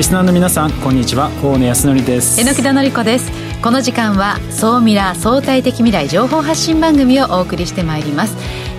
[0.00, 1.28] リスナーの皆さんこんにちは。
[1.42, 2.40] 大野康則です。
[2.40, 3.30] 榎田紀子です。
[3.60, 8.34] この時間は総ミラ相対的未来情報発信番組をお送りしてまいります。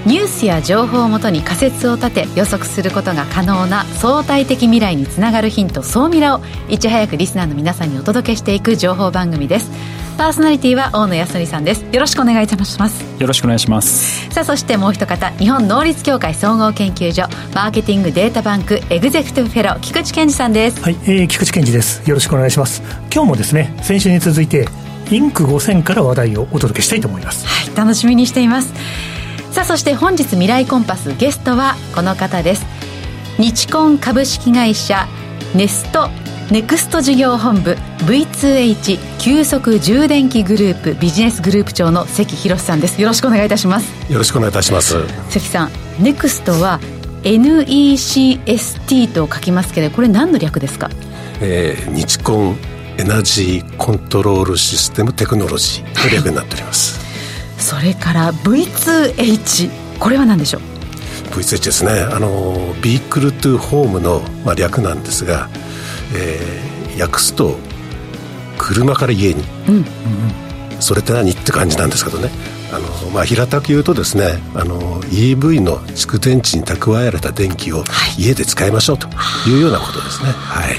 [0.07, 10.00] ニュースや情報をもとに仮説を立て予測することが可能な相対的未来につながるヒント総ミラをいち早くリスナーの皆さんにお届けしていく情報番組です。
[10.17, 11.85] パーソナリティは大野康則さんです。
[11.91, 13.03] よろしくお願いいたします。
[13.19, 14.29] よろしくお願いします。
[14.29, 20.81] さあそしてもう一方日本能率協会総合研究所マーケティングデータバンクエグゼクティブフェロー菊池健二さんです。
[20.81, 22.07] はい、えー、菊池健二です。
[22.07, 22.81] よろしくお願いします。
[23.13, 24.67] 今日もですね先週に続いて
[25.09, 27.45] インク5000から話題をお届けしたいと思います。
[27.45, 28.73] はい楽しみにしています。
[29.51, 32.65] さあそして本日未来コンパスゲストはこの方です。
[33.37, 35.07] 日コン株式会社
[35.55, 36.09] ネスト
[36.51, 43.01] ネクスト事業本部 V2H 急速充電器グループビジネスグループ長の関博さんです。
[43.01, 44.11] よろしくお願いいたします。
[44.11, 44.95] よろしくお願いいたします。
[45.29, 46.79] 関さんネクストは
[47.23, 50.89] NECST と書きますけどこれ何の略ですか、
[51.39, 52.57] えー、日コン
[52.97, 56.99] エナジーコントロールシステムテクノロジーの略になっております、
[57.59, 60.61] それから V2H これは何でしょう
[61.35, 61.91] ？V2H ですね。
[61.91, 65.47] あのビークルトゥホームの、まあ、略なんですが
[66.13, 67.57] えー、訳すと
[68.61, 69.85] 車から家に、うんうん
[70.81, 71.29] それって何？
[71.29, 72.29] って感じなんですけどね。
[72.73, 77.83] あの、まあ、平たく言うとですねあの EV の蓄電池に蓄えられた電気を
[78.17, 79.07] 家で使いましょうと
[79.47, 80.29] いうようなことですね。
[80.31, 80.75] はい。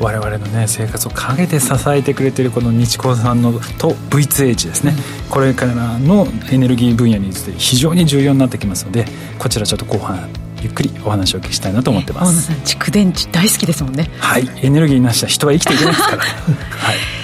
[0.00, 9.06] 我々のね生活を陰で支えてくれてるこの日光さんのと V2H ですね、うん、これからのエネルギー分野について非常に重要になってきますので
[9.38, 10.28] こちらちょっと後半
[10.64, 14.10] ゆっくりお話をお聞きしたいなと思ってます、えー、蓄電池大好きですもんね。
[14.18, 14.48] はい。
[14.62, 16.22] エネルギーなしは人は生きていけないですから。
[16.24, 17.14] はい。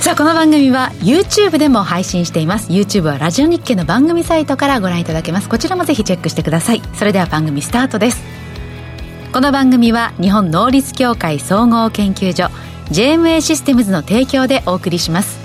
[0.00, 2.70] さあこの番組は YouTube でも配信しています。
[2.70, 5.48] YouTube はラジオ日経の番組サイトからご覧いただけます。
[5.48, 6.82] こちらもぜひチェックしてください。
[6.94, 8.20] それでは番組スタートです。
[9.32, 12.50] この番組は日本能率協会総合研究所
[12.90, 15.38] JMA システムズの提供でお送りします。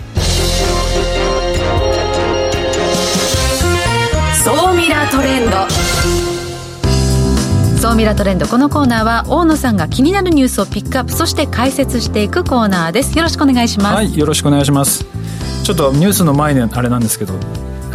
[4.44, 5.58] 総ミラートレンド。
[5.69, 5.75] 総
[7.95, 13.17] ミラトレンドこのコーナーは大野さんが気になるニュースをピックアップそして解説していくコーナーです。
[13.17, 13.95] よろしくお願いします。
[13.95, 15.06] はいよろしくお願いします。
[15.63, 17.39] ちょっとニュースの前にあれなんですけどや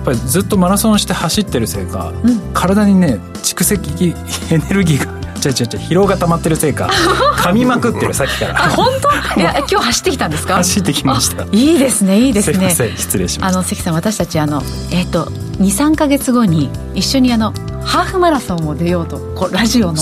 [0.00, 4.14] っぱりずっとマラソンして走ってるせいか、うん、体にね蓄積
[4.50, 6.86] エネルギーが 違う違う違う疲労が溜まってるせいか
[7.36, 8.64] 噛みまくってるさっきから。
[8.64, 9.10] あ本当？
[9.40, 10.54] いや今日走ってきたんですか？
[10.54, 11.44] 走ってきました。
[11.52, 12.70] いいですねいいですね。
[12.96, 13.58] 失礼しました。
[13.58, 15.26] あの関さん私たちあのえっ、ー、と
[15.60, 17.52] 23か月後に一緒にあの
[17.84, 20.00] ハーフマラソンを出ようとこうラジオの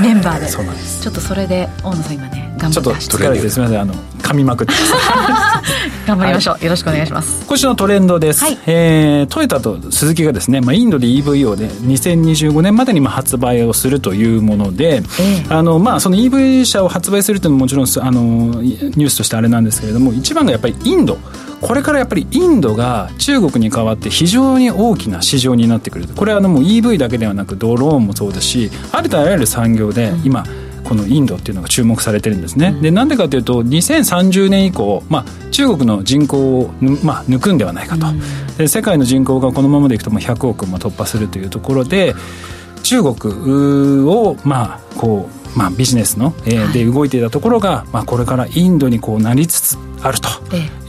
[0.00, 3.80] メンバーで、ね、ちょっとそれで大野さん今ね頑張ってちょっと疲れてすみません。
[3.80, 4.72] あの噛みまくって。
[6.06, 7.44] 頑張りましょう、はい、よろしくお願いします。
[7.46, 21.18] 今週のトレンドです、はい、えー、トヨタとスズキがですね、まあ、インドで EV をで2025年までにまあ発売をするというもので、えー、あのまあその EV 車を発売するというのももちろんあのニュースとしてあれなんですけれども一番がやっぱりインド
[21.62, 26.08] これからやっぱりインドが中国に代わって非常に大きな市場になってくる。
[26.08, 30.44] これはあのもう EV だけではなくドローンもそうですしありとあらゆる産業で今、
[30.84, 32.76] このインドっていうのが注目されてるんですね。
[32.82, 36.72] でなんでかというと2030年以降、まあ、中国の人口を、
[37.02, 38.06] まあ、抜くんではないかと、
[38.58, 42.14] で世界の人口がこのままでいくともう100億も突破するというところで
[42.82, 50.28] 中国をまあこうまあ、ビジネスの、えー、で動いていたところが、まあ、これからインドにこうなりつつあると。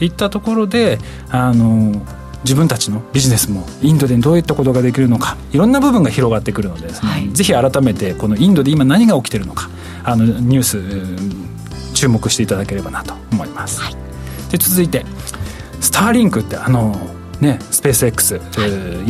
[0.00, 2.02] いったところで、あの
[2.44, 9.70] 自分たちのビジネスもインドでどういったことができるのかいろんな部分が広がってくるのでですね、はい、ぜひ改めてこのインドで今何が起きてるのか
[10.04, 13.80] あのニュース注目していただければなと思います。
[13.80, 13.94] はい、
[14.50, 15.06] で続いて
[15.80, 16.94] スターリンクってあの
[17.44, 18.44] ね、スペース X、はい、イ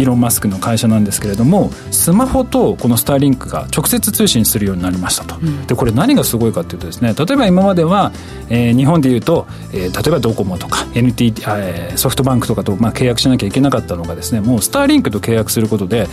[0.02, 8.12] ーロン・マスクの会社なんですけれどもスマホとこのスターリンクが直接通信するようになりましたと、うん、でこれ何がすごいかというとですね例えば今までは、
[8.48, 16.08] えー、日本でいうと、えー、例えばドコモとか NTT、えー、ソフトバンクとかと、まあ、契約しなきゃいけなかったのがですねもうスターリンクと契約することで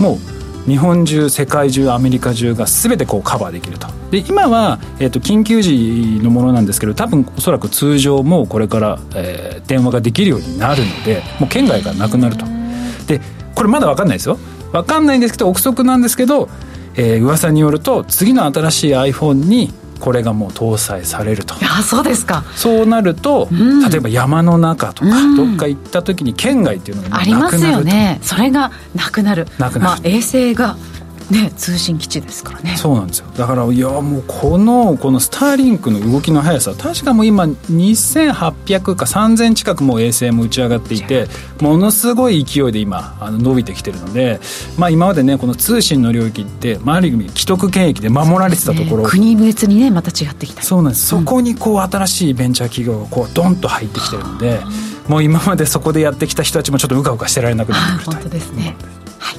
[0.00, 0.35] もう
[0.66, 3.86] 日本中世界中アメリカ中が全てこうカバーできると。
[4.10, 12.46] で今は、えーと、緊急時のものなんですけど多分おそらく通常もこれから、えー、電話ができるようになるのでもう県外がなくなると。
[13.06, 13.20] で
[13.54, 14.38] これまだ分かんないですよ。
[14.72, 16.48] 分かんないんですけど憶測なんですけど、
[16.96, 21.54] えー、噂によると次の新しい iPhone にこれがもう搭載されると。
[21.62, 22.44] あそうですか。
[22.54, 28.18] そうなると、うん、例えば山の中とか、うん、どっか行った時に県外っていうのがありますよね。
[28.22, 29.46] それがなくなる。
[29.58, 30.76] なくなる、まあ、衛星が
[31.30, 32.76] ね、通信基地ですからね。
[32.76, 33.26] そうなんですよ。
[33.36, 41.26] だからいやもうこのこのスターリンクの動きの速さ確かもう今2800か3000近くも衛星も打ち上がっていて
[41.60, 44.38] ものすごい勢いで今あの伸びてきてるので、
[44.78, 50.62] まあ、今までねこの通信の領域って、まあ、ある意味既得権益で守られてたところ、ね、国別にねまた違ってきた。
[50.62, 54.60] そうなんです、そこにこう新しいベンチャー企業がこうドンと入ってきてるので
[55.08, 58.76] もう今までそこでやってきた人たちもちょっとうかうかしてられなくなってくると本当ですね、
[59.18, 59.38] はい、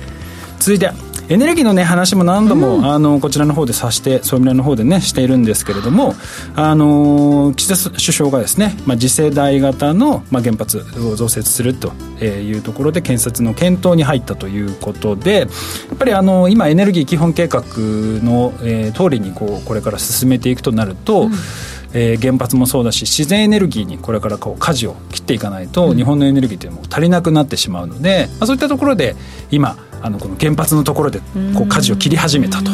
[0.59, 0.91] 続いて
[1.29, 6.15] エネルギーの、ね、話も何度も、うん、あのこちらの方でさして、総務連の方でね、しているんですけれども、
[6.55, 11.91] あの岸田首相がですね、まあ、次世代型の、まあ、原発を増設すると
[12.23, 15.45] いうところで、建設の検討に入ったということで、や
[15.95, 21.31] っぱりあの今、エネルギー基本計画の、えー、通りにこうこれから進めていくとなると、うん
[21.93, 29.15] えー、原発もそうだし自然エネルギーにこれからこう舵を切っていかないと、日本のエネルギーというのも足りなくなってしまうので、まあ、そういったところで
[29.51, 31.19] 今あのこの原発のところで
[31.55, 32.71] こう舵を切り始めたと。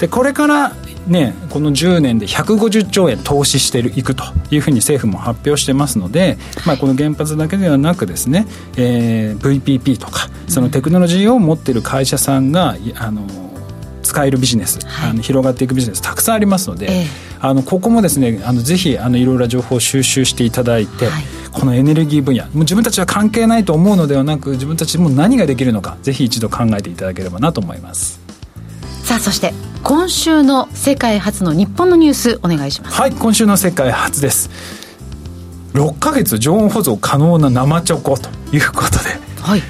[0.00, 0.72] でこれから
[1.06, 6.36] ね、この10年で150兆円投資していくというふうに政府も発表してますので、
[6.66, 8.46] まあ、この原発だけではなくですね、
[8.76, 13.45] えー、VPP とかそのテクノロジーを持っている会社さんがあの
[14.06, 17.06] 使えるビジネス、はい、あの広がっていくビジネスたくさんありますので、え
[17.40, 28.20] あのここもですねあのぜひあのいろいろ情報を収集していただいて、はい、このエネルギー分野もう自分たちは関係ないと思うのではなく自分たちも何ができるのかぜひ一度考えていただければなと思います。
[29.04, 29.52] さあそして
[29.84, 32.96] 今週の世界初の日本のニュースお願いします。
[32.96, 34.50] はい今週の世界初です。
[35.74, 39.10] 6か月常温保存可能な生チョコということで、
[39.42, 39.62] はい、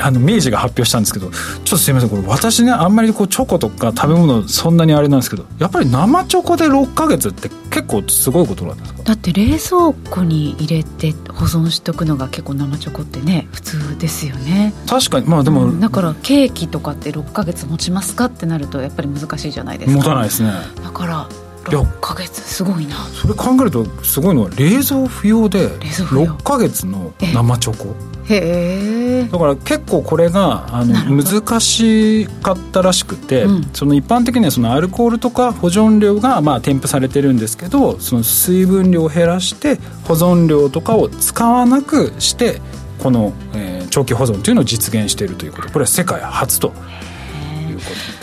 [0.00, 9.02] あの明治が発表したんですけどちょっとすみませんこれ私ねあんまりこうチョコとか食べ物そんなにあれなんですけどやっぱり生チョコで6か月って結構すごいことなんですか？
[9.04, 14.72] だって冷蔵庫に入れて保存しとくのが結構生チョコってね普通ですよね。
[14.88, 15.26] 確かに。
[15.26, 19.98] まあでも、うん、だからケーキとかって6か月持ちますかってなるとやっぱり難しいじゃないですか。
[19.98, 20.50] 持たないですね。
[20.82, 21.28] だから
[21.70, 22.40] 6か月。
[22.40, 22.96] すごいな。
[23.14, 27.94] それ考えるとすごいのは冷蔵不要で6か月の生チョコ。
[28.28, 29.28] へえ。
[29.30, 42.60] だから結構これがあの難しかったらしくて、うん、その一般的にはそのアルコールとか保存量がまあ添付されてるんですけどその水分量を減らして保存量とかを使わなくして
[42.98, 45.68] この、えー、長期保存というのを実現しているということ。
[45.68, 46.72] これは世界初と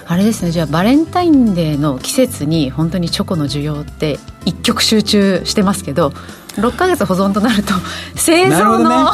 [0.05, 0.51] あれですね。
[0.51, 6.13] じゃあバレンタインデーの季節に本当にチョコの需要って一極集中してますけど
[6.55, 7.73] 6か月保存となると
[8.15, 9.11] 製造の、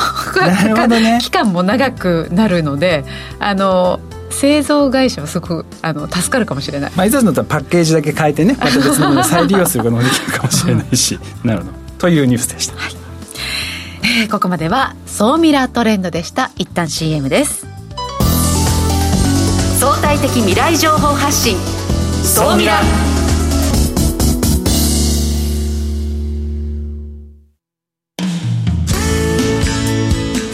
[0.88, 0.88] ね。
[1.01, 3.06] ね、期間も長くなるので
[3.39, 4.00] あの
[4.30, 11.19] 製造会社はすごくあの助かるかもしれない、まあ、いざだったらパッケージだけ変えてねまた別のもの再利用することもできるかもしれないし。
[11.44, 11.71] なるほど。
[11.97, 12.95] というニュースでした、はい。
[14.21, 16.51] えー、ここまでは「総ミラートレンド」でした。
[16.57, 17.69] 一旦 CM です
[19.80, 21.56] 相対的未来情報発信。
[22.22, 22.81] 総ミラ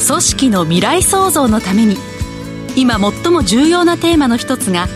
[0.08, 1.98] 組織の未来創造のために
[2.76, 4.88] 今最も重要なテーマの一つが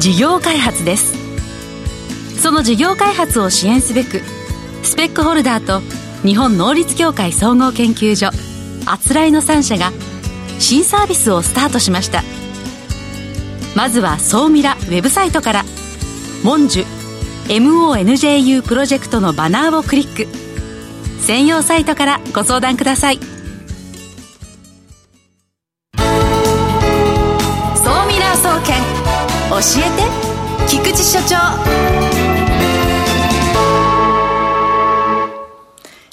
[0.00, 1.14] 事業開発です。
[2.42, 4.20] その事業開発を支援すべく
[4.82, 5.80] スペックホルダーと
[6.26, 8.30] 日本能率協会総合研究所
[8.84, 9.92] あつらいの3社が
[10.58, 12.24] 新サービスをスタートしました
[13.76, 15.62] 「まずは総ミラウェブサイトから
[16.42, 16.86] 「モンジュ
[17.48, 20.26] MONJU プロジェクト」のバナーをクリック
[21.20, 23.22] 専用サイトからご相談ください総
[28.06, 28.80] ミラー総研
[29.50, 30.04] 教えて
[30.66, 31.36] 菊池所長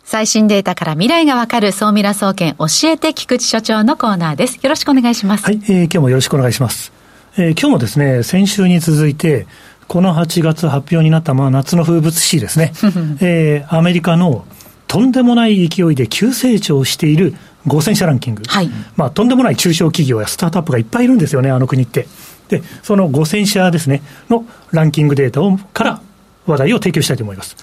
[0.03, 4.59] 最新データから未来がわかる総ミラ総研教えて菊池所長のコーナーです。
[4.61, 5.45] よろしくお願いします。
[5.45, 7.02] はい、えー、今日もよろしくお願いします。
[7.35, 9.47] えー、今日もですね、先週に続いて、
[9.87, 12.73] この8月発表になった、まあ、夏の風物詩ですね、
[13.21, 14.45] えー、アメリカの
[14.87, 17.33] とんでもない勢いで急成長している
[17.65, 22.07] 5000社ランキング、はい、まあ、とんでもない中小企業やスタートアップがいっぱいいるんですよね、あの国って。
[22.49, 26.01] で、その5000社ですね、のランキングデータをから
[26.45, 27.57] 話題を提供したいと思います。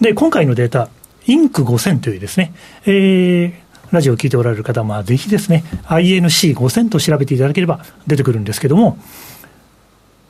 [0.00, 0.88] で、今回のデータ、
[1.26, 2.52] インク5000というですね、
[2.84, 8.98] えー、ラジオを聞いておられる方は、ぜひですね、INC5000 と調べていただければ出てくるんですけども、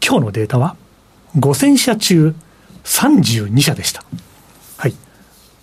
[0.07, 0.77] 今日のデータは
[1.37, 2.35] 5000社中
[2.85, 4.05] 32社でした。
[4.77, 4.95] はい。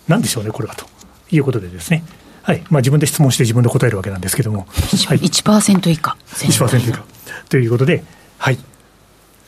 [0.08, 0.86] なんでしょうね、これはと
[1.30, 2.04] いうことでですね。
[2.42, 2.62] はい。
[2.68, 4.66] まあ自分で質問して自分で答えるわけなんですけども。
[5.06, 6.16] はい、1%以下。
[6.30, 7.04] 1%以下。
[7.48, 8.04] ということで、
[8.38, 8.58] はい。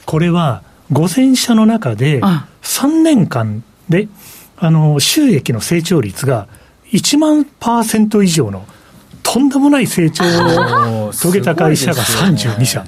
[0.06, 0.62] これは
[0.92, 4.08] 5000社の中で3年間で、
[4.56, 6.48] あの、収益の成長率が
[6.93, 8.64] 1万パーセント以上の
[9.23, 10.25] とんでもない成長
[11.09, 12.85] を遂げた会社が 32社。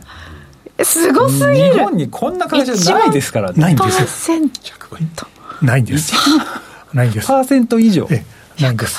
[0.82, 1.72] すごすぎる。
[1.72, 3.52] 日本にこんな会社ないですから。
[3.52, 5.26] ねないんですよ100%
[5.66, 6.14] ないんです。
[6.92, 7.26] ないんです。
[7.26, 8.06] パーセント以上。
[8.10, 8.24] え
[8.60, 8.98] ないんです。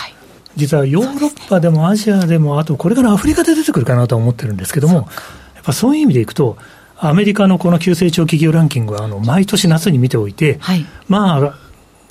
[0.55, 5.07] 実はヨーロッパでもアジアでもあとこれからアフリカで出てくるかなとは思ってるんですけども
[5.55, 6.57] やっぱそういう意味でいくと
[6.97, 10.85] アメリカのこの急成長企業ランキングはあの毎年夏に見ておいて、はい。
[11.07, 11.55] まあ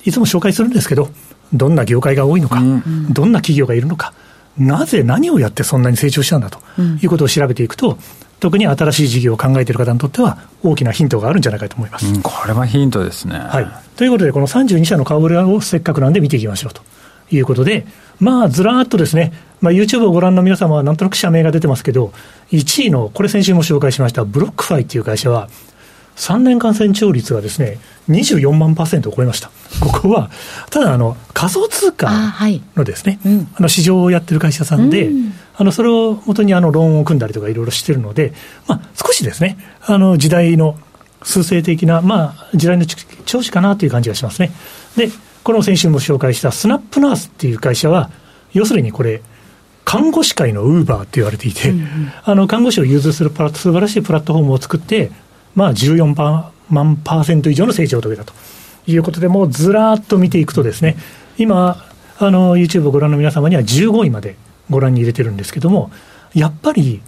[0.03, 1.09] いつも紹介するんですけど
[1.53, 4.13] どんな業界が多いのか、うんどんな企業がいるのか
[4.57, 6.59] なぜ何をやってそんなに成長したんだと
[7.01, 7.97] いうことを調べていくと、
[8.39, 12.07] 特に新しい事業を考えている方にとっては大きなヒントがあるんじゃないかと思います。
[12.07, 13.37] うんこれはヒントですね。
[13.37, 16.81] はい、ということで、この32社の顔ぶれをせっかくなんで見ていきましょうと
[17.31, 17.85] いうことで、
[18.19, 22.11] まあ、ずらーっとですね、まあ、YouTube をご覧の皆様はなんとなく社名が出てますけど、
[22.51, 25.49] 1位の、これ先週も紹介しました、 BlockFi っていう会社は、
[26.19, 29.49] 3年間成長率がですね、24万パーセントを超えました。
[29.79, 30.29] ここは、
[30.69, 38.31] ただあの、仮想通あ貨はいのですね、うんあの市場をやってる会社さんで、うんあのそれを元にあのローンを組んだりとかいろいろしてるので、
[38.65, 40.77] まあ、少しですね、あの時代の
[41.21, 44.51] 数勢的な、まあ、時代の調子かなという感じがしますね。
[44.95, 45.09] で、
[45.43, 48.09] この先週も紹介したスナップナースっていう会社は、
[48.53, 49.21] 要するにこれ、
[49.83, 51.73] 看護師界のウーバーって言われていて、
[52.23, 55.11] あの看護師を融通するプラ素晴らしいプラットフォームを作って、
[55.55, 58.33] まあ、14パー万パーセント以上の成長を遂げたと
[58.87, 60.97] いうことで、もうずらーっと見ていくとですね、
[61.37, 61.85] 今、
[62.19, 64.35] あの YouTube をご覧の皆様には15位まで
[64.69, 65.91] ご覧に入れてるんですけども、
[66.33, 67.01] やっぱり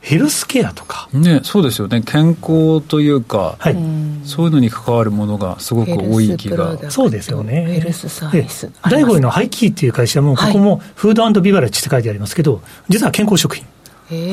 [0.00, 2.00] ヘルスケアとか、ね、そうですよね。
[2.00, 3.76] 健康というか、はい、
[4.24, 6.90] そういうのに関わるものがすごく多い気が。
[6.90, 7.66] そうですよね。
[7.66, 13.66] ヘルスサービスで第5位のハイキーっていう会社も、ここもフードビバレッジって書いてありますけど、実は健康食品。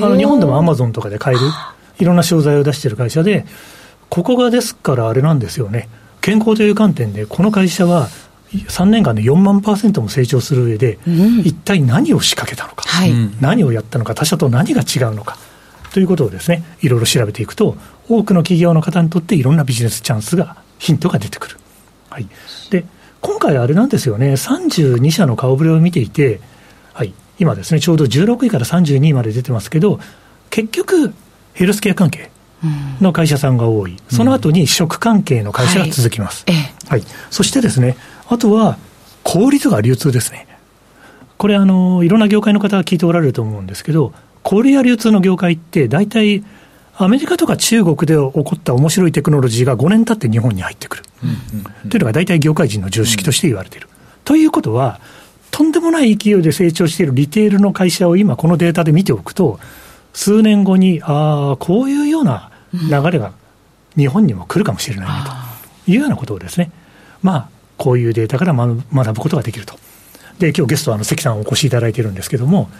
[0.04, 1.44] あの日本でもアマゾンとかで買える、
[2.00, 3.46] いろんな商材を出してる会社で、
[4.10, 5.90] ここがですからあれなんですよね、
[6.22, 8.10] 健康という観点で、この会社は
[8.52, 11.40] 3年間で4万パーセントも成長する上で、うん。
[11.40, 13.38] 一体何を仕掛けたのか、はい、うん。
[13.42, 15.38] 何をやったのか、他社と何が違うのか
[15.94, 17.78] ということをですね、いろいろ調べていくと、
[18.08, 21.58] 多くの企業の方にとっていろんなビジネスチャンスが、ヒントが出てくる。
[22.10, 22.28] はい、
[22.70, 22.86] で
[23.22, 26.40] 今回、あれなんですよね、32社の顔ぶれを見ていて、
[26.94, 30.00] はい、今ですね、ちょうど16位から32位まで出てますけど、
[30.50, 31.14] 結局、
[31.58, 32.30] ヘルスケア関係
[33.02, 36.44] の会社さんが多い、その後に食関係の会社が続きます。
[36.46, 36.56] ええ
[36.88, 37.98] はい、そしてですね、
[38.30, 38.78] あとは、
[39.24, 40.48] 小売とか流通ですね。
[41.38, 46.44] これあの、いろんな業界の方が聞いておられると思うんですけど、小売や流通の業界って、大体、
[46.96, 51.04] アメリカとか中国で起こった面白いテクノロジーが5年経って日本に入ってくる。
[51.90, 53.88] というのが大体業界人の常識として言われている。
[54.26, 55.00] ということは、
[55.50, 59.60] とんでもない勢いで成長しているリテールの会社を今このデータで見ておくと、
[60.18, 63.34] 数年後に、ああ、こういうような流れが
[63.96, 65.14] 日本にも来るかもしれないね
[65.86, 66.72] というようなことをですね、
[67.22, 69.76] まあ、こういうデータから学ぶことができると。
[70.40, 72.72] で、今日ゲストはあの関さんお越しいただいているんですけども、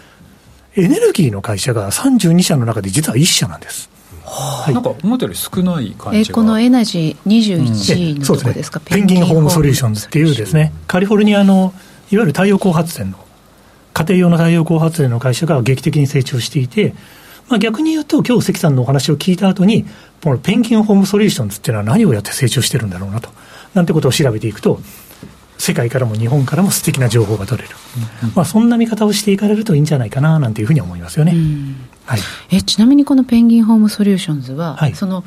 [0.74, 3.88] エネルギーの会社が32社の中で実は1社なんです。
[4.24, 6.32] はいなんか思ったより少ない感じが。
[6.32, 11.72] えこのエナジー21位のそうですねとこですか、ペンギンホームソリューションズっていうですね、カリフォルニアの
[12.10, 13.18] いわゆる太陽光発電の、
[13.94, 16.94] 家庭用の太陽光発電の会社が劇的に成長していて、
[17.48, 19.84] まあ、逆に言うと、今日関さんのお話を聞いた後に、
[20.22, 23.30] このペンギンホームソリューションズっていうのは何をやって成長してるんだろうなと、
[23.74, 24.80] なんてことを調べていくと、
[25.56, 27.74] 世界からも日本からも素敵な情報が取れる、
[28.36, 31.34] まあ、そんな見方をしていかれるといいんじゃないかななんていうふうに思いますよね。
[32.06, 32.20] はい。
[32.50, 34.94] えちなみにこのペンギンホームソリューションズは、はい。
[34.94, 35.24] その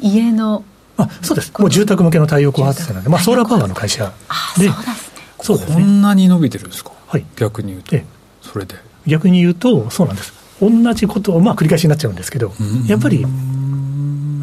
[0.00, 0.64] 家の
[0.98, 4.70] あそうです、もう住宅向けの太陽光発電なんで、まあ、ソーラーパワーの会社あで、
[5.42, 5.74] そうですね。
[5.74, 5.86] こね。
[5.86, 7.26] んなに伸びてるんですか、はい。
[7.36, 8.04] 逆に言うとええ、
[8.40, 8.76] それで。
[9.06, 10.32] 逆に言うと、そうなんです。
[10.60, 12.52] 同じことを、まあ繰り返しになっちゃうんですけど、
[12.86, 13.24] やっぱり、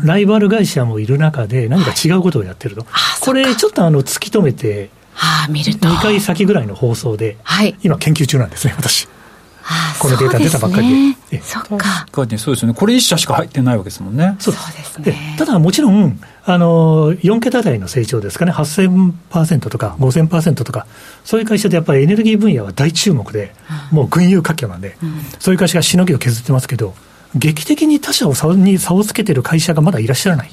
[0.04, 2.86] ライバル会社もいる中で何か違うことをやってると。
[3.22, 5.88] これ、ちょっとあの、突き止めて、ああ見ると。
[5.88, 7.76] 2回先ぐらいの放送で、はい。
[7.84, 9.08] 今研究中なんですね、私。
[9.66, 10.94] ああこのデータ出たばっかりで。
[10.94, 11.38] そうですええ。
[11.38, 11.78] ねそっか。
[11.78, 12.74] 確かにそうですよね。
[12.74, 14.36] これ一社しか入ってないわけですもんね。
[14.40, 15.02] そうです。
[15.02, 15.36] でね。
[15.38, 20.86] ただもちろん、あの、4桁台の成長ですかね、8000%とか5000%とか、
[21.24, 23.56] そういう会社でやっぱりエネルギー分野は大注目で、
[23.92, 24.98] もう群雄割拠なんで、
[25.40, 26.94] そういう会社がしのぎを削ってますけど、
[27.36, 30.52] 劇的に他社を差に差をつけてる会社がまだいらっしゃらない。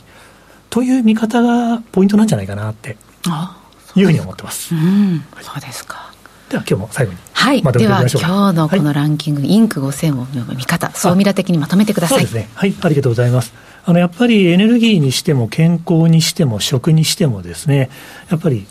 [0.71, 2.97] という見方がポイントなんじゃないかなって
[3.29, 3.57] あ
[3.97, 4.75] いうふうに思ってます。
[4.75, 5.25] うん。
[5.43, 6.10] そうですか
[6.51, 8.29] では今日も最後にはい、まとめではておきましょうか。
[8.29, 12.51] 今日のこのはいランキング、インク5000をの見方総ミラ的にまとめてくださいそうですね。
[12.55, 13.55] はい、ありがとうございます。
[13.85, 17.89] あの、やっぱりエネルギーにしても健康にしても食にしてもですね、
[18.29, 18.67] やっぱり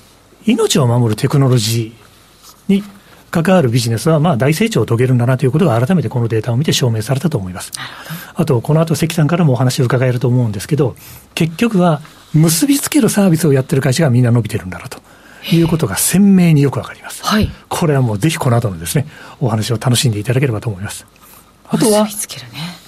[0.46, 2.84] 命を守るテクノロジーに
[3.32, 7.72] 関わるビジネスはまあ大成長を遂げるんだなということが改めてこのデータを見て証明されたと思います。
[8.36, 10.96] あと、この後関さんからもお話を伺えると思うんですけど、
[11.34, 12.02] 結局は
[12.34, 15.00] 結びつけるサービスをやってる会社がみんな伸びてるんだなと
[15.52, 17.24] いうことが鮮明によくわかります。
[17.24, 19.08] はいこれはもうぜひこの後のですね、
[19.40, 21.06] お話を楽しんでいただければと思います。
[21.70, 22.12] あとはね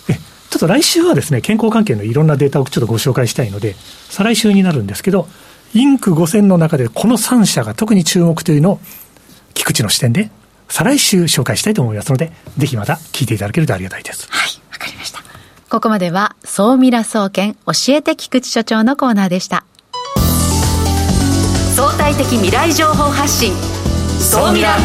[0.09, 0.19] え
[0.49, 3.77] たと来週はですね、健康関係のいろんなデータをちょっとご紹介したいので、
[4.09, 5.29] 再来週になるんですけど、
[5.73, 8.79] インク5000の中でこの3社が特に注目というのを、
[9.53, 10.29] 菊池の視点で、
[10.67, 14.27] 再来週紹介したいと思いますので、ぜひまた聞いていただけるとありがたいです。
[14.29, 15.23] はい、わかりました。
[15.69, 19.63] ここまでは、総ミラ総研教えて菊池所長のコーナーでした。
[21.77, 23.53] 相対的未来情報発信、
[24.21, 24.77] 総ミラ。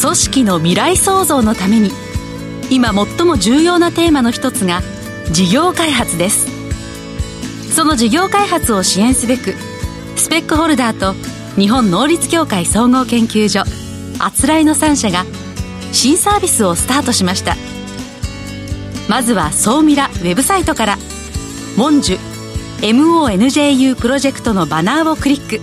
[0.00, 1.90] 組織の未来創造のために
[2.70, 4.80] 今最も重要なテーマの一つが
[5.32, 6.46] 事業開発です。
[7.74, 9.54] その事業開発を支援すべく
[10.14, 11.14] スペックホルダーと
[11.60, 13.64] 日本能率協会総合研究所
[14.20, 15.24] あつらいの3社が
[15.90, 17.56] 新サービスをスタートしました。
[19.08, 20.98] まずは総ミラウェブサイトから
[21.76, 22.18] 「モンジュ
[22.80, 25.60] MONJU プロジェクト」のバナーをクリック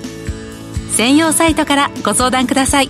[0.95, 2.89] 専用サイトからご相談ください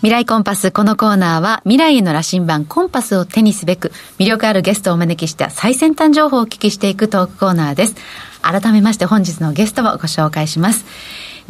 [0.00, 0.70] 未来コンパス。
[0.70, 7.96] このコーナーは未来への羅針盤コンパスを手にすべく魅力あるゲストをお招きした最先端情報をお聞きしていくトークコーナーです。
[8.40, 10.86] 改めまして本日のゲストをご紹介します。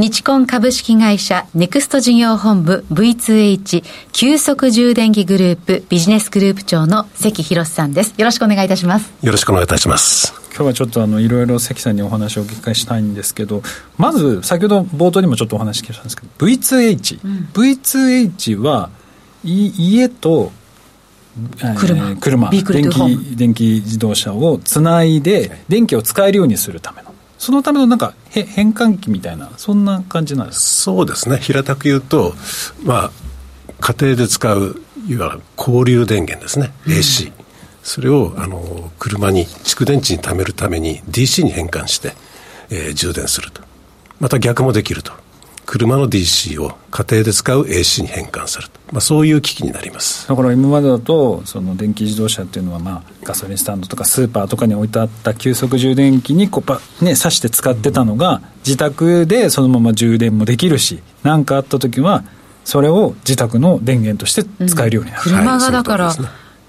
[0.00, 8.14] 日コン株式会社ネクスト事業本部 V2H 急速充電器グループビジネスグループ長の関博さんです。
[8.16, 9.12] よろしくお願いいたします。
[9.22, 10.32] よろしくお願いいたします。
[10.54, 13.62] 今日はちょっとあのいろいろ関さんにお話をお聞きしたいんですけど
[13.98, 18.88] まず先ほど冒頭にもちょっとお話聞いたんですけど V2H、うん、V2H は
[19.44, 20.50] い家と
[21.78, 27.09] 車,、車電気電気自動車をつないで電気を使えるようにするための
[27.40, 31.38] そのためのなんか変換器みたいなそんな感じなんですそうですね。
[31.38, 32.34] 平たく言うと
[32.84, 33.10] まあ
[33.80, 37.32] 家庭で使ういわゆる交流電源ですね、うん、AC
[37.82, 42.12] それをあの車に蓄電池に貯めるために DC に変換して、
[42.68, 43.62] えー、充電すると。
[44.20, 45.12] また逆もできると
[45.70, 50.26] 車の DC を家庭で使う AC に変換すると、まあ、そういう機器になります。
[50.26, 62.24] だから今までだとその電気自動車っていうのは、まあ、ガソリンスタンドとかスーパーとかに置いてあった急速充電器にこうパ、ね、挿して使ってたのが自宅でそのまま充電もできるし何かあった時は
[62.64, 66.16] それを自宅の電源として使えるようになる、うん、車がだから、はい、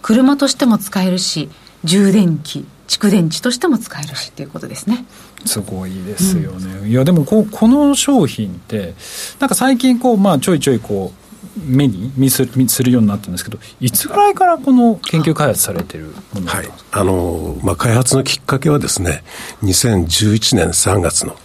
[0.03, 1.49] 車としても使えるし
[1.83, 5.05] 充電器蓄電池としても使えるしっていうことですね。
[5.45, 8.93] すごいですよね、うん、いやでもここの商品って
[9.39, 16.69] なんか最近こう、まあ、ちょいちょいこう目に見す見するようになったんですけどいつぐらいからこの研究開発されてるものはい。
[16.91, 19.23] あのまあ、開発のきっかけはですね
[19.63, 21.37] 2011年3月の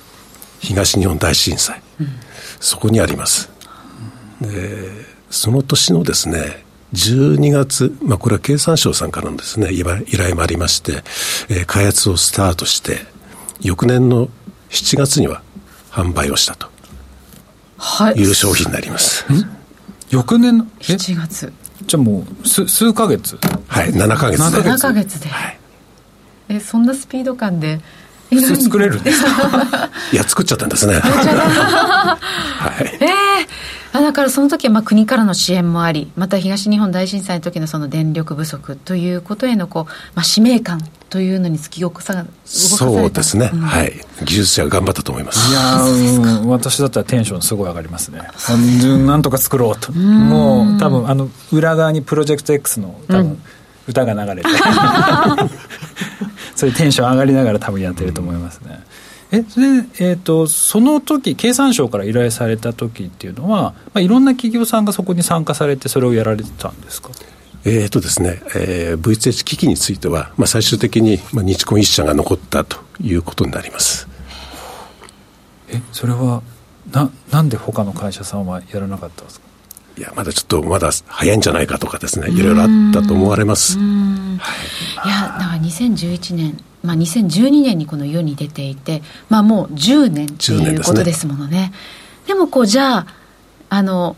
[0.59, 2.09] 東日本大震災、うん、
[2.59, 3.51] そこにあります。
[4.41, 4.91] で
[5.31, 6.65] その年のですね
[6.97, 11.03] 12月、まあ、これは経産省さんからのですね依頼もありまして、
[11.51, 13.01] えー、開発をスタートして
[13.61, 14.29] 翌年の
[14.71, 15.43] 7月には
[15.91, 16.69] 販売をしたと、
[17.77, 19.25] はい、いう商品になります。
[20.11, 21.53] 翌年の？7月。
[21.87, 23.39] じゃあもう数数ヶ月？
[23.69, 24.63] はい7ヶ月で。
[24.63, 25.59] 7ヶ月で、はい、
[26.49, 27.81] えそんなスピード感で
[28.31, 29.25] 普通作れるんです。
[29.25, 29.31] か
[30.12, 30.95] いや作っちゃったんですね。
[30.95, 32.17] は
[32.81, 33.07] い、え
[33.95, 43.93] えー、だからその時はまあ国からの支援もありまた東日本大震災の時のその電力不足ということへのこう、まあ、使命感というのに突き動かさそうですね、うん、はい。
[44.25, 45.51] 技術者が頑張ったと思います。
[45.51, 45.61] いや
[46.47, 48.21] 私だったらテンションすごい上がりますね。
[49.07, 49.93] なんとか作ろうと。
[49.93, 53.41] もう多分あの裏側にプロジェクト X の多分、
[53.89, 54.49] 歌が流れて
[56.57, 58.81] そういうテンション上がりながら多分やってると思いますね。
[59.33, 67.11] えそれで、えーと、その時経産省から依頼された時っていうのは、まあ、いろんな企業さんがそこに参加されてそれをやられてたんですか？
[67.64, 74.07] えーとですねえー、V2H 機器については、まあ、最終的に、まあ、日コン1社が残ったということになります。
[75.69, 76.42] えそれは
[76.92, 79.47] ななんで他の会社さんはやらなかったんですか？
[79.97, 84.35] いやまだちょっとまだ早いんじゃないかとかですねいろいろあったと思われます、は
[85.05, 91.51] い、いやだから2011年まあ、2012年にこの世に出ていて、まあ、もう10年っていうことですものね。
[91.51, 91.73] でね。
[92.29, 93.07] でもこうじゃあ
[93.69, 94.17] あの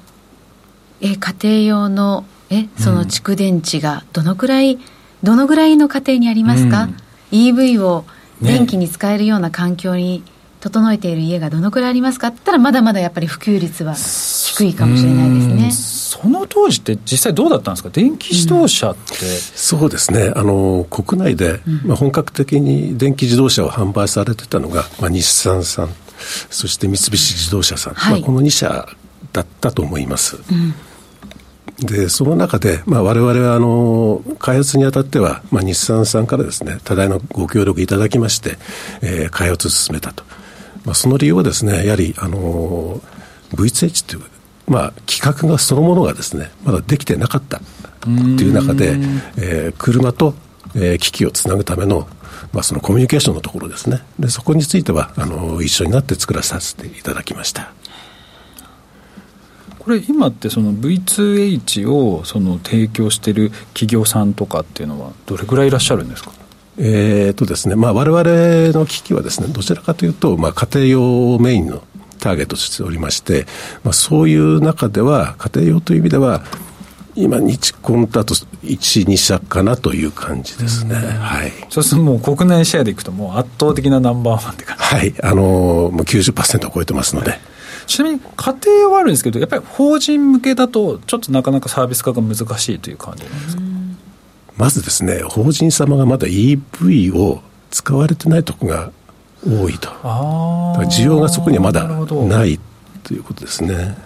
[1.00, 4.80] え家庭用のえその蓄電池がどのくらい、うん、
[5.22, 6.96] どのぐらいの家庭にありますか、うん、
[7.30, 8.04] EV を
[8.42, 10.22] 電気に使えるような環境に
[10.60, 12.28] 整えている家がどのくらいありますか？
[12.28, 15.70] って言ったらまだまだやっぱり普及率は低いかもしれないですね。
[15.70, 17.90] その当時って実際どうだったんですか？
[17.90, 20.32] 電気自動車って、うん、そうですね。
[20.34, 25.90] あの国内で、まあ、本格的に電気自動車を販売されてたのが、まあ、日産さん
[26.50, 28.88] そして三菱自動車さん、はい、まあ、この2社
[29.32, 30.74] だったと思います、うん。
[31.86, 38.56] でその中で、まあ、我々はあの開発にあたっては、まあ、日産さんからですね多大のご協力いただきまして、
[39.02, 40.24] えー、開発を進めたと、
[40.88, 42.98] まあ、その理由はですねやはりあの
[43.52, 44.22] V2H という、
[44.68, 47.60] まあ、規格がそのものがですねまだできてなかった
[48.00, 48.92] という中で、
[49.36, 50.32] えー、車と、
[50.74, 52.08] えー、機器をつなぐための
[52.52, 54.00] まあ、そのコミュニケーションのところですね。
[54.18, 57.72] でそこについてはあの一緒になって作らさせていただきました。
[59.80, 66.30] これ今ってその V2H をその提供している企業さんとかっていうのはどれぐらいいらっしゃるんですか？
[66.78, 71.82] えーとですねまあ、我々の機器はですねどちらかというと、まあ、家庭用メインの
[72.20, 73.46] ターゲットとしておりまして、
[73.84, 76.42] まあ、そういう中では家庭用という意味では
[77.16, 80.94] 今、日コンだと1、2社かなという感じですね。
[80.94, 81.52] はい。
[81.68, 85.14] そうするともう国内シェアでいくと、もう圧倒的なナンバーワンって感じはい。
[85.24, 87.40] あのー、もう90%を超えてますので。
[87.88, 93.57] ちなみに家庭はあるんですけど、やっぱり法人向けだと、ちょっとなかなかサービス化が難しいという感じなんですか？
[94.58, 97.40] まずですね、法人様がまだ EV を
[97.70, 98.90] 使われてないところが
[99.46, 99.88] 多いと。
[100.90, 102.58] 需要がそこにはまだない
[103.04, 103.96] ということですね。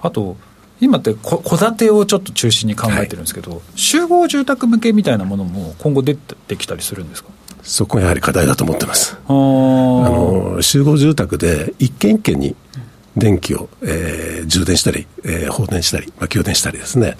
[0.00, 0.36] あと、
[0.80, 7.30] 今って戸建てをちょっと中心に考えてるんですけど、はい、集合住宅向けみたいなものも今後出てきたりするんですか？
[7.62, 9.16] そこがやはり課題だと思ってます。
[9.28, 12.56] あの集合住宅で一軒一軒に
[13.16, 17.16] 電気を、えー、充電したり、えー、放電したり、まあ、給電したりですね、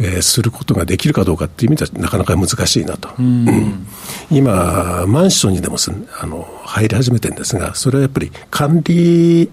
[0.00, 3.10] えー、することができるかどうかっていう意味ではなかなか難しいなと。
[3.18, 3.86] うん、
[4.30, 5.76] 今、マンションにでも
[6.20, 9.50] あの入り始めてるんですが、それはやっぱり管理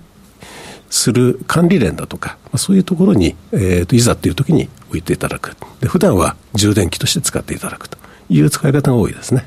[0.89, 5.55] する管理連だとか、まあ、そういうところに、えーと、いざっていう時に置いていただく。
[5.79, 7.97] で普段は充電器として使っていただくと。
[8.29, 9.45] いう使い方が多いですね。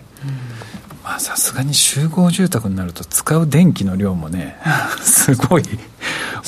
[1.02, 4.56] まあさすがに集合住宅になると使う電気の量もね
[5.02, 5.62] すごい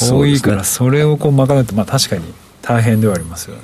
[0.00, 2.24] 多いからそれをこう賄うとまあ確かに
[2.62, 3.62] 大変ではありますよね。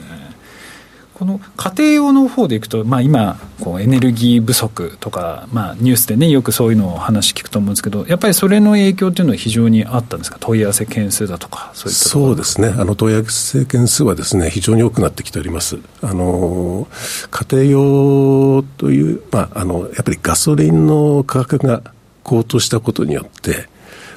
[1.14, 10.38] この家庭用の方でいくと、まあ、今こうエネルギー不足とか、まあ、ニュースでねよくそういうのを話聞くと思うんですけどやっぱりそれの影響っていうのは非常にあったんですか？
[10.40, 12.75] 問い合わせ件数だとかそういったそうですね。
[12.77, 15.79] あの問い合わせ件数はですね非常に多くなってきております。
[16.03, 16.88] あの
[17.31, 21.83] 家庭用という、まあ、あのやっぱりガソリンの価格が
[22.25, 23.62] 高騰したことによってやっ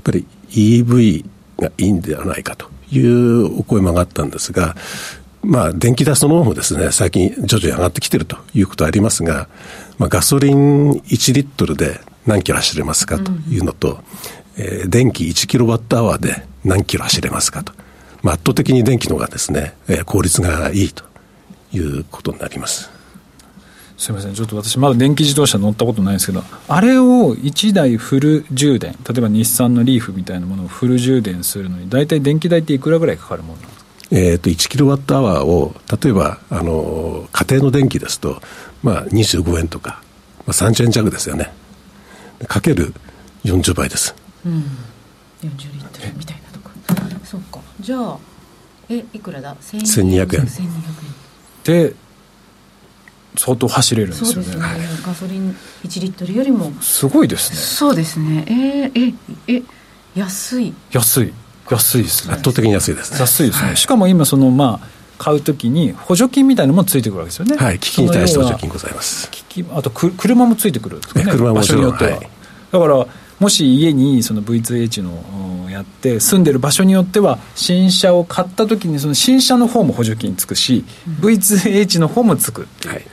[0.03, 1.25] ぱり EV
[1.59, 4.75] がいいんではないかというお声も上がったんですが
[5.47, 9.47] まあ、電気代そのものもですね、最近徐々に上がってきてるということはありますが、
[9.97, 13.99] まあ、ガソリン1リットルで何キロ走れますかというのと、
[14.57, 17.71] うん、えー、電気1キロワットアワーで何キロ走れますかと。
[18.23, 21.05] まあ、圧倒的に電気の方がですね、えー、効率がいいと
[21.71, 22.96] いうことになります。
[23.97, 33.87] すみません、ちょっと私、まだ電気自動車乗ったことないんですけど、あれを1台フル充電、例えば日産のリーフみたいなものをフル充電するのに、大体電気代っていくらぐらいかかるものなんですか？
[34.09, 38.41] えー、と1キロワットアワーを例えばあの家庭の電気ですと、
[38.81, 40.01] まあ、25円とか、
[40.45, 41.51] まあ、30円弱ですよね。
[42.47, 42.93] かける
[43.43, 44.63] 40倍です、うん、
[45.41, 46.71] 40リットルみたいなとか
[47.25, 47.59] そうか。
[47.81, 48.17] じゃあ
[48.87, 50.27] えいくらだ？1200円。
[50.27, 50.45] 1200円。
[51.89, 51.95] で
[53.37, 54.61] 相当走れるんですよね、ね、
[55.05, 56.71] ガソリン1リットルよりも。
[56.81, 57.57] すごいですね。
[57.57, 58.45] そうですね。
[58.47, 59.15] えー、
[59.47, 59.63] ええ
[60.15, 60.73] 安い。
[60.91, 61.33] 安い。
[61.69, 62.33] 安いですね。
[62.33, 63.19] 圧倒的に安いですね。
[63.19, 67.55] 安いですね、はい、しかも今そのまあ買うときに補助金みたいなのもついてくるわけですよね。
[67.57, 67.79] はい。
[67.79, 69.29] 機器に対して補助金ございます。
[69.31, 71.31] 機器あとく車もついてくるんですかね。
[71.31, 72.29] 車も場所によっては、はい、
[72.71, 73.07] だから
[73.39, 83.05] もし家にその V2H のやって住んでる場所によっては新車を買った時にその新車の方も補助金つくし、うん、V2H の方もつくっていう、はい、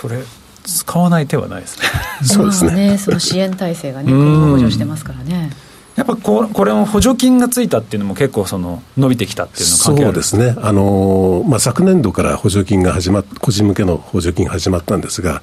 [0.00, 0.18] それ
[0.64, 1.84] 使わない手はないですね。
[2.22, 2.90] そうですね。
[2.90, 5.50] ねその支援体制がね補助してますからね。
[5.96, 15.42] やっぱここれも補助金がついたっていうのも結構その伸びてきたっていうのは関係あるそうですね、あのまあ、昨年度から補助金が始まっ個人向けの補助金が始まったんですが、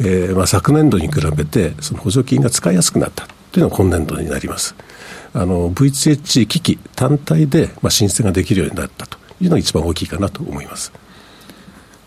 [0.00, 4.74] えーまあ、昨年度に比べてその補助金が使いやすくなったというのが今年度になります。
[5.32, 10.92] あの VHH 機器単体で、まあ、申請ができるようになったというのが一番大きいかなと思います。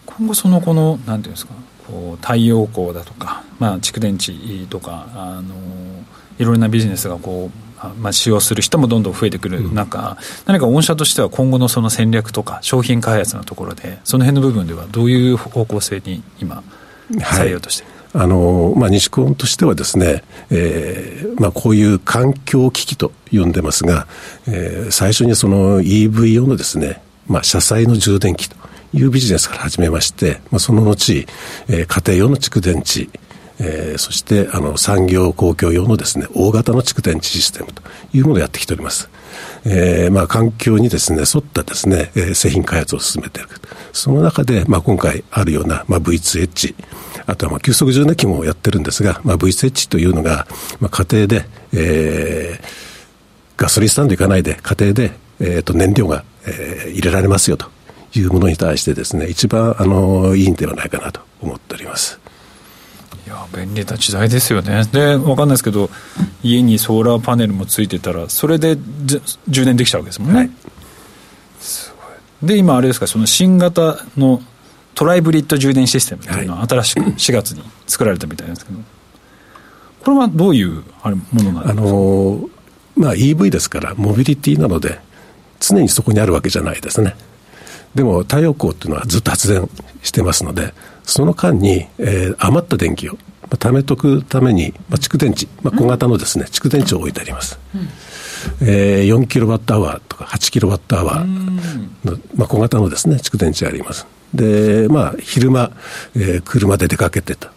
[0.05, 1.53] 今後そのこのなんていうんですか？
[2.21, 5.54] 太陽光だとか、まあ、蓄電池とかあの
[6.39, 7.67] いろいろなビジネスがこう
[8.00, 16.63] まあ、使用する人もどんどん増えてくる中、うん、何か御社としては今後のその戦略とか商品開発のところでその辺の部分ではどういう方向性に今
[17.23, 24.08] されようとしてはい、あのまあ、西コンとしてはですね、えーまあ、こういう環境機器と呼んでますが、
[24.47, 28.56] えー、最初にその EV 用のですね、まあ、車載の充電器と
[28.93, 31.26] いうビジネスから始めまして、まあ、その後、
[31.67, 33.10] えー、家庭用の蓄電池
[33.60, 37.82] えー、そしてあの産業公共用のですね大型の蓄電池システムと
[38.13, 39.10] いうものをやってきております。
[39.65, 43.50] えー、まあ環境にですね、沿ったですね、えー、製品開発を進めている。
[43.93, 46.76] その中で、まあ今回あるような、まあ V2H、
[47.26, 50.47] あとはまあ急速充電器もやってるんですが、まあ V2H というのが、
[50.80, 52.63] まあ家庭で、えー、
[53.58, 57.69] ガソリンスタンド行かないで、家庭で、えー、と燃料が、えー、入れられますよと
[58.13, 62.20] いうものに対してですね、一番あのいいんではないかなと思っております。
[63.26, 64.86] いや便利な時代ですよね。
[64.86, 65.89] で、わかんないですけど、
[66.43, 68.78] 家にソーラーパネルもついてたら、それで
[69.50, 70.38] 充電できちゃうわけですもんね。
[70.38, 70.52] はい、
[71.60, 71.93] す
[72.41, 72.50] ごい。
[72.50, 74.41] で、今あれですか、その新型の
[74.96, 78.80] トライブリッド充電システムっていうのは新しく4月に作られたみたいなんですけど、
[80.06, 81.72] これはどういうあれものなんですか？
[81.72, 82.50] あの
[82.96, 85.00] まあ、EV ですから、モビリティなので、
[85.60, 87.15] 常にそこにあるわけじゃないですね。
[87.97, 89.67] でも太陽光っていうのはずっと発電
[90.03, 90.71] してますので、
[91.03, 93.19] その間に、えー、余った電気を、ま
[93.53, 97.60] あ、貯めとくために、まあ、蓄電池、まあ、小型のですね、蓄電池を置いてあります。
[97.73, 97.88] うん、
[98.62, 104.05] えー、4キロワットアワーとか8キロワットアワーの、まあ、小型のですね、蓄電池あります。
[104.31, 105.71] で、まあ、昼間、
[106.15, 107.51] えー、車で出かけてた。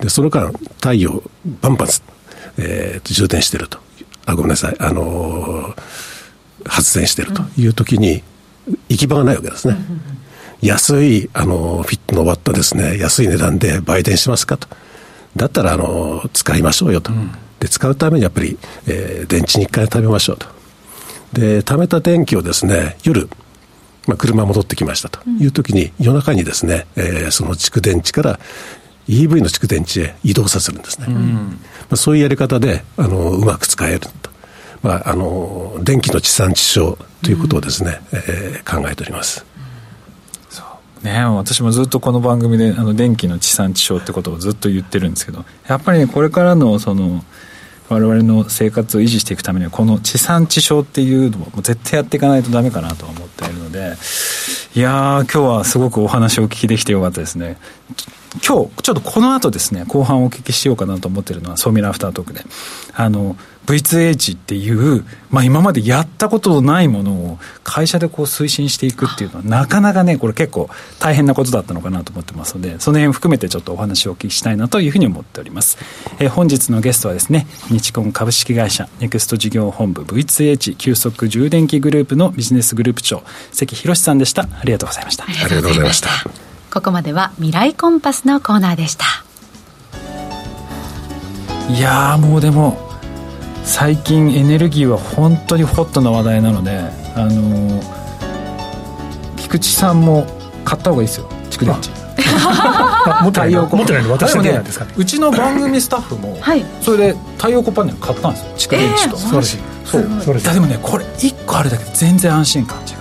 [0.00, 1.22] で、その間、太陽
[1.62, 1.88] バンバン、
[2.58, 3.78] えー、充電してると。
[4.26, 4.76] あ、ごめんなさい。
[4.80, 5.74] あのー、
[6.66, 8.22] 発電してるという時に、
[8.88, 9.76] 行き場がないわけですね。
[10.60, 14.68] 安い、あの、フィットのワットですね、安い値段で売電しますかと。
[15.36, 17.12] だったら、あの、使いましょうよと。
[17.60, 20.46] で、使うためにやっぱり、えー、電池に一回食べましょうと。
[21.32, 23.28] で、貯めた電気をですね、夜、
[24.06, 28.40] まあ、車戻ってきましたという時に、夜中にですね、えー、その蓄電池から
[29.08, 31.06] EV の蓄電池へ移動させるんですね。
[31.08, 31.58] うん、ま
[31.90, 34.30] あ、そういうやり方で、あの、うまく使えると。
[34.82, 39.44] まあ、あの電気の地産地消ということをですね、うん、えー、考えております。
[41.02, 47.22] ね、私もずっとこの番組であの電気の地産地消ってことをずっと言ってるんですけどやっぱり、ね、これからのその
[47.88, 53.94] 我々の生活を維持していくためにはこの地産地消っていうのも絶対やっていかないとダメかなと思っているので
[54.74, 57.56] いや今日はすごくお話をお聞きできてよかったですね。
[58.46, 62.44] 今日ちょっとこの後ですね後半お聞きしようかなと思ってるのはソーミラアフタートークで。
[62.94, 63.36] あの
[63.68, 75.76] V2H っていう、まあ、今までやったことのないものを会社でこう推進していくっていうのはなかなかねこれ結構大変なことだったのかなと思ってますのでその辺含めてちょっとお話をお聞きしたいなというふうに思っております、
[76.18, 84.42] えー、本日のゲストはですね日コン株式会社ネクスト事業本部 V2H 急速充電器グループのビジネスグループ長関博さんでした。
[84.42, 85.24] ありがとうございました。
[85.24, 86.08] ありがとうございました。
[86.72, 89.04] ここまでは未来コンパスのコーナーでした。
[91.70, 92.87] いやもうでも
[93.68, 96.80] 最近エネルギーは本当にホットな話題なので
[97.14, 97.82] あの
[99.36, 100.26] 菊池さんも
[100.64, 101.28] 買った方がいいですよ。
[101.50, 101.90] 蓄電池
[103.22, 103.40] 持って
[103.92, 104.10] ないの？
[104.10, 104.94] 私だけなんですかね。
[104.96, 108.52] うちの番組スタッフも、はい、それで太陽光パネル買ったんですよ。
[108.56, 109.58] 蓄電池と、えー、素晴らしい。
[109.84, 110.02] そう
[110.54, 112.96] でもねこれ1個あるだけで全然安心感違う。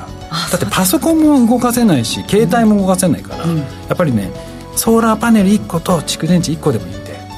[0.52, 4.32] だってパソコンも動かせないし携帯も動かせないから、うん、やっぱりね
[4.76, 6.94] ソーラーパネル1個と蓄電池1個でもいい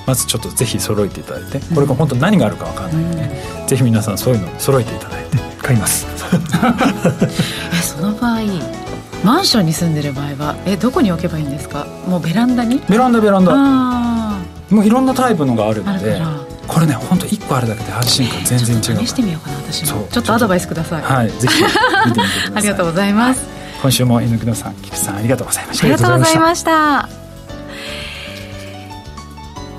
[0.10, 6.08] まずちょっとぜひ揃えていただいてこれが本当何があるか分かんないんで、ね、うん、ぜひ皆さんそういうの揃えていただいて買います。
[7.72, 8.40] え その場合
[9.24, 11.86] マンションに住んでる場合はえどこに置けばいいんですか？
[12.08, 12.82] もうベランダに？
[12.90, 13.54] ベランダベランダ。
[14.72, 16.20] もういろんなタイプのがあるので
[16.68, 20.08] これね本当一個あるだけで安心感全然違う、試してみようかな私も。
[20.10, 21.02] ちょっとアドバイスください。
[21.04, 21.64] はいぜひ
[22.08, 22.52] 見てみてください。
[22.58, 23.42] ありがとうございます、
[23.84, 25.84] 今週も犬久野さん菊池さんありがとうございました。
[25.86, 27.19] ありがとうございました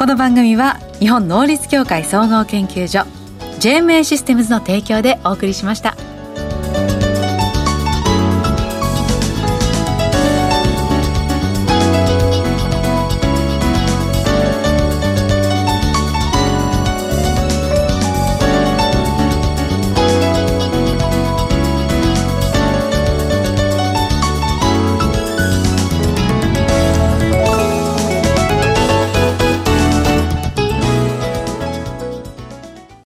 [0.01, 3.01] この番組は日本能率協会総合研究所
[3.61, 5.95] JMA システムズの提供でお送りしました。